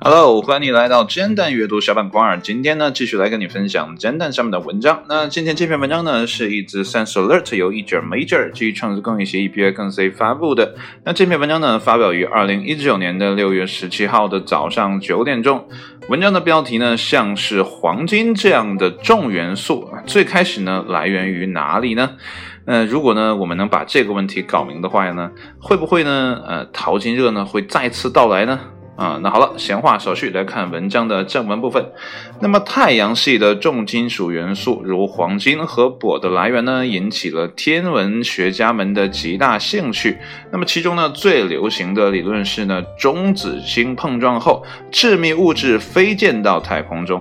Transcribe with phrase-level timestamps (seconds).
[0.00, 2.38] Hello，欢迎你来到煎蛋阅读小板块。
[2.42, 5.02] 今天呢，继续来跟你分享煎蛋上面的文章。
[5.06, 10.74] 那今天这篇文章呢，是一支 Sense Alert 由一者 Major 基于创智公益协议 p i 跟 C 发布的。
[11.04, 15.68] 那这篇文章呢，发表于二零一九年的六月十七号的早上九点钟。
[16.08, 22.12] 文章的标题呢，像是黄金这样的重元素，最开始呢，来源于哪里呢？
[22.66, 25.30] 呃，如果呢，我们能把这个问题搞明的话呢，
[25.60, 28.58] 会不会呢，呃，淘金热呢，会再次到来呢？
[28.96, 31.84] 啊，那好了，闲话少叙，来看文章的正文部分。
[32.40, 40.16] 那么，太阳系的重金属元素，如黄金和铂的来源呢，引起了天文学家们的极大兴趣。
[40.52, 47.20] 那么，其中呢，最流行的理论是呢，中子星碰撞后，致密物质飞溅到太空中。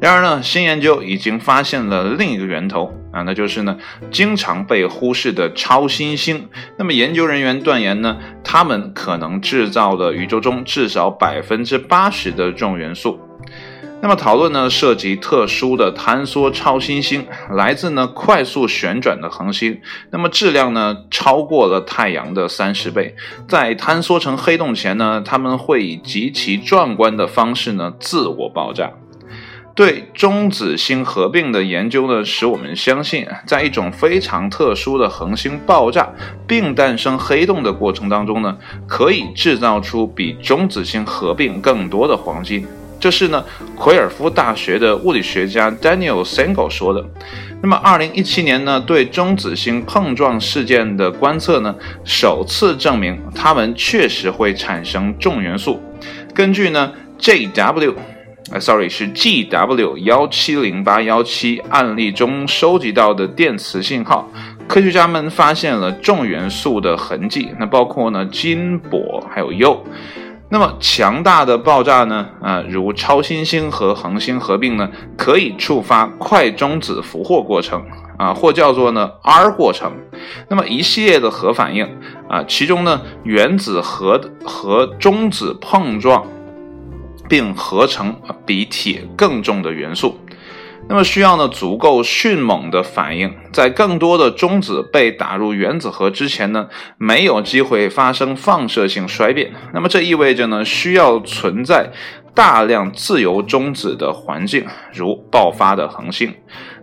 [0.00, 3.78] 然而呢，新研究已经发现了另一个源头啊，那就是呢，
[4.10, 6.48] 经常被忽视的超新星。
[6.76, 13.20] 那么研究人员断言呢，它们可能制造了宇宙中至少百分之八十的重元素。
[14.02, 19.80] 那么讨论呢，涉及特殊的坍缩超新星，来自呢快速旋转的恒星。
[20.10, 23.14] 那么质量呢，超过了太阳的三十倍。
[23.48, 28.92] 在坍缩成黑洞前呢，它们会以极其壮观的方式呢，自我爆炸。
[29.74, 36.08] 对中子星合并的研究呢，使我们相信，在一种非常特殊的恒星爆炸
[36.46, 42.64] 并诞生黑洞的过程当中呢，可以制造出比中子星合并更多的黄金。
[43.00, 43.44] 这是呢，
[43.74, 47.04] 奎尔夫大学的物理学家 Daniel Sengel 说的。
[47.60, 55.82] 那么，二零一七年呢，对中子星碰撞事件的观测呢，首次证明它们确实会产生重元素。
[56.32, 58.13] 根据呢，JW。
[58.52, 64.28] 啊，sorry，是 GW 幺七零八幺七案例中收集到的电磁信号，
[64.68, 69.82] 科学家们发现了重元素的痕迹，那包括呢金、铂还有铀。
[70.50, 77.82] 那么强大的爆炸呢，啊，如超新星和恒星合并呢，可以触发快中子俘获过程，
[78.18, 79.90] 啊，或叫做呢 R 过程。
[80.48, 81.88] 那么一系列的核反应，
[82.28, 86.24] 啊，其中呢原子核和中子碰撞。
[87.28, 90.20] 并合成比铁更重的元素，
[90.88, 96.68] 那么需要呢足够迅猛的反应，在更多的中子被打入原子核之前呢，
[96.98, 99.52] 没有机会发生放射性衰变。
[99.72, 101.90] 那么这意味着呢，需要存在
[102.34, 106.34] 大量自由中子的环境，如爆发的恒星。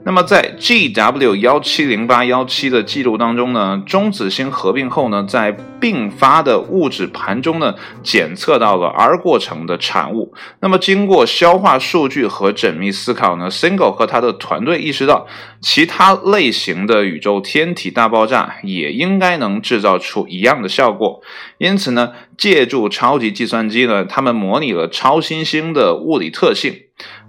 [0.04, 10.34] 那么在 GW 幺七零八幺七的记录当中呢，中子星合并后呢，在并发的物质盘中呢，检测到了 R 过程的产物。
[10.60, 15.28] 那么经过消化数据和缜密思考呢，Single 和他的团队意识到，
[15.62, 21.22] 其他类型的宇宙天体大爆炸也应该能制造出一样的效果。
[21.60, 26.74] 因此呢，借助超级计算机呢，他们模拟了超新星的物理特性。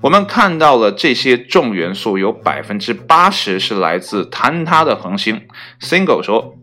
[0.02, 5.42] 我们看到了这些重元素有百分之八十是来自坍塌的恒星
[5.80, 6.58] ，Single 说。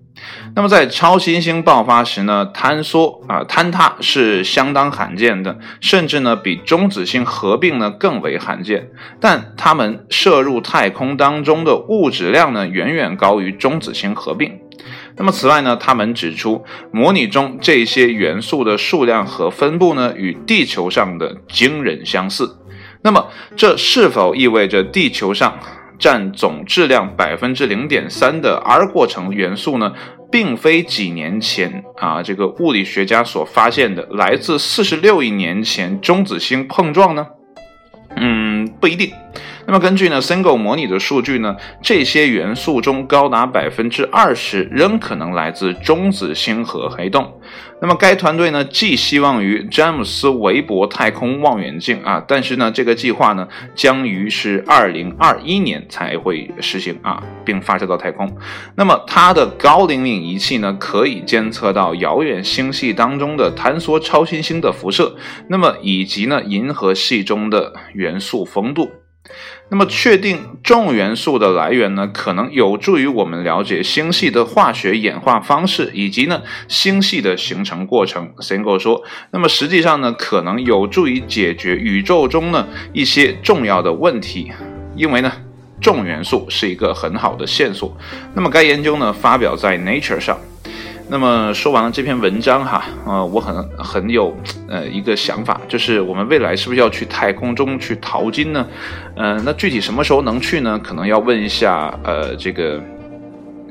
[0.54, 8.90] 那么在超新星爆发时呢，坍缩啊坍塌是相当罕见的，甚至呢比中子星合并呢更为罕见。
[9.22, 14.60] 但它们射入太空当中的物质量呢远远高于中子星合并。
[15.16, 22.58] 那么此外呢，他们指出模拟中这些元素的数量和分布呢与地球上的惊人相似。
[23.02, 25.58] 那么，这是否意味着地球上
[25.98, 29.94] 占总质量百分之零点三的 R 过程元素呢，
[30.30, 37.26] 并非几年前啊这个物理学家所发现的来自四十六亿年前中子星碰撞呢？
[38.16, 39.12] 嗯，不一定。
[39.70, 47.40] 那么根据呢，Single 模拟的数据呢，这些元素中高达百分之二十仍可能来自中子星和黑洞。
[47.80, 58.36] 那么该团队呢，寄希望于詹姆斯韦伯太空望远镜啊，但是呢，这个计划呢，将于是二零二一年才会实行啊，并发射到太空。
[58.76, 65.16] 那么它的高灵敏仪器呢，可以监测到遥远星系当中的坍缩超新星的辐射，
[65.48, 68.90] 那么以及呢，银河系中的元素丰度。
[69.70, 78.34] 那么，确定重元素的来源呢，可能有助于我们了解星系的化学演化方式，以及呢星系的形成过程。
[78.40, 84.52] Single 说，那么实际上呢，可能有助于解决宇宙中呢一些重要的问题，
[84.96, 85.32] 因为呢
[85.80, 87.96] 重元素是一个很好的线索。
[88.34, 90.40] 那么该研究呢发表在 Nature 上。
[91.12, 94.32] 那么说完了这篇文章哈，呃，我很很有
[94.68, 98.68] 呃一个想法，就是我们未来是不是要去太空中去淘金呢？
[99.16, 100.80] 呃，那具体什么时候能去呢？
[100.84, 102.80] 可能要问一下呃这个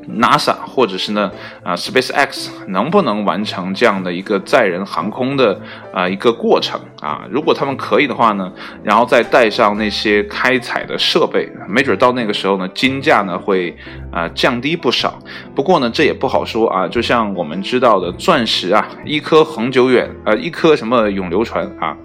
[0.07, 1.31] NASA 或者是呢
[1.63, 5.59] 啊 SpaceX 能不能完成这样的一个载人航空的
[5.93, 7.25] 啊一个过程啊？
[7.29, 8.51] 如果他们可以的话呢，
[8.83, 13.75] 然后再带上那些开采的设备，没准到那个时候呢，金价呢会
[14.11, 15.19] 啊降低不少。
[15.55, 16.87] 不过呢，这也不好说啊。
[16.87, 21.95] 就像我们知道的，钻石啊，一颗恒久远，呃，一颗什么永流传啊。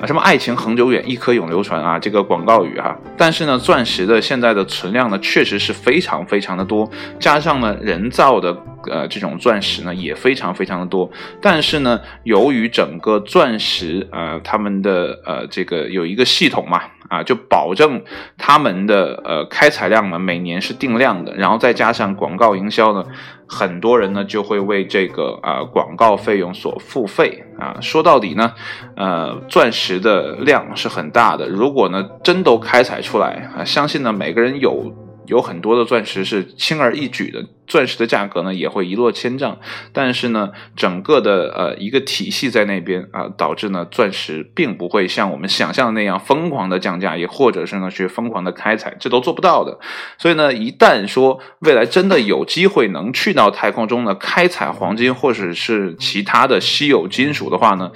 [0.00, 2.98] 啊，什么爱情恒久远，一颗永流传啊，这个广告语哈。
[3.16, 8.56] 但是呢，钻石的现在的存量呢，确实是非常非常的多，加上呢，人造的
[8.90, 11.10] 呃这种钻石呢，也非常非常的多。
[11.42, 16.82] 但是呢，由于整个钻石呃他们的呃这个有一个系统嘛。
[17.12, 18.02] 啊，就保证
[18.38, 23.04] 他们的呃开采量呢，每年是定量的，然后再加上广告营销呢，
[23.46, 27.76] 很多人呢就会为这个啊广告费用所付费啊。
[27.82, 28.54] 说到底呢，
[28.96, 34.90] 呃，钻石的量是很大的，如果呢真都开采出来啊，相信呢每个人有
[35.26, 37.44] 有很多的钻石是轻而易举的。
[37.72, 39.58] 钻石的价格呢也会一落千丈，
[39.94, 49.78] 但是呢，整个的呃一个体系在那边啊，导致呢钻石并不会像我们想象的那样疯狂的降价，也或者是呢去疯狂的开采，这都做不到的。
[50.18, 57.90] 所以呢，一旦说未来真的有机会能去到太空中呢开采黄金或者是其他的稀有金属的话呢，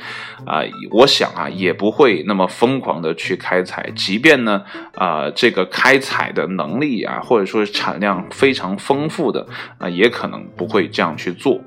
[0.47, 4.63] 啊，我想啊也不会那么疯狂的去开采，即便呢
[4.95, 9.47] 啊这个开采的能力啊或者说是产量非常丰富的。
[9.79, 11.61] 啊，也可能不会这样去做，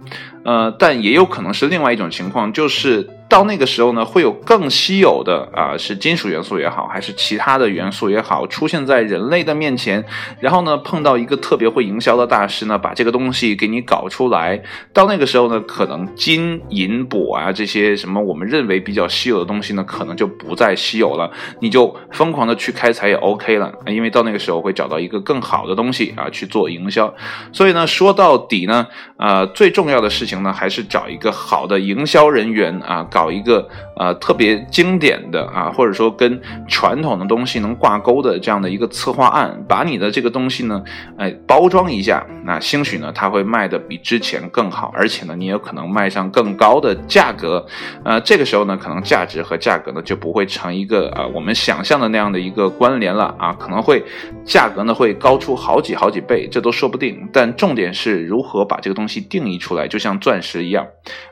[0.44, 3.10] 呃，但也有可能是另外一种情况，就是。
[3.30, 10.04] 到那个时候呢，会有更稀有的啊，是金属元素也好，还是其他的元素也好，出现在人类的面前。
[10.40, 14.60] 然后呢，碰到一个特别会营销的大师呢，把这个东西给你搞出来。
[14.92, 21.30] 到那个时候呢，可能金银铂啊这些什么我们认为比较稀有的东西呢，可能就不再稀有了。
[21.60, 27.14] 你就疯狂的去开采也 OK 了，因为到那个时候会找到一个更好的东西啊去做营销。
[27.54, 28.88] 所以呢，说到底呢，
[29.18, 33.06] 呃，最重要的事情呢，还是找一个好的营销人员啊。
[33.20, 33.68] 找一个
[33.98, 40.82] 呃特别经典的啊，或者说跟传统的东西能挂钩的这样的一个策划案，把你的这个东西呢，
[41.18, 47.66] 哎包装一下，那兴许呢它会卖的比之前更好，而且呢你有可能卖上更高的价格，
[48.06, 54.02] 呃这个时候呢可能价值和价格呢就不会成一个啊我们想象的那样的一个关联了啊，可能会
[54.50, 57.30] 价格呢会高出好几好几倍，这都说不定。
[57.32, 60.88] 但重点是如何把这个东西定义出来，就像钻石一样，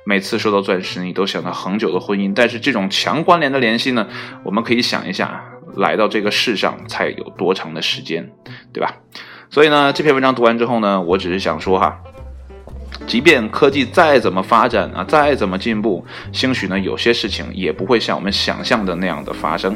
[0.06, 1.78] 每次说到钻石，你都想到恒。
[1.78, 4.08] 久的婚姻，但是这种强关联的联系呢，
[4.44, 5.44] 我们可以想一下，
[5.76, 8.28] 来到这个世上才有多长的时间，
[8.74, 8.96] 对吧？
[9.50, 12.00] 所以呢，这篇文章读完之后呢，我只是想说哈，
[13.06, 19.76] 即便科技再怎么发展啊，再怎么进步，兴许呢，有些事情也不会像我们想象的那样的发生，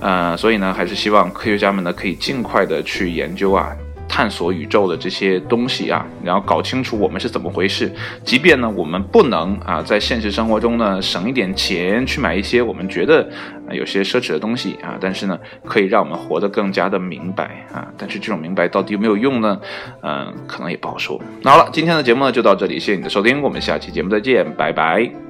[0.00, 3.74] 呃，所以呢，还是希望科学家们呢，可以尽快的去研究啊。
[4.10, 7.92] 探索宇宙的这些东西啊，然后搞清楚我们是怎么回事。
[8.24, 13.28] 即便呢，我们不能啊，在现实生活中呢，省一点钱去买一些我们觉得
[13.70, 17.86] 有些奢侈的东西啊，但是呢，可以让我们活得更加的明白啊。
[17.98, 19.60] 但是这种明白到底有没有用呢？
[20.02, 21.20] 嗯，可能也不好说。
[21.42, 25.27] 那好了，今天的节目呢就到这里，谢谢你的收听，我们下期节目再见，拜拜。